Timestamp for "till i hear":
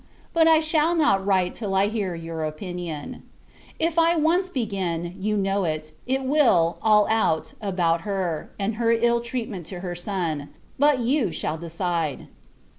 1.53-2.15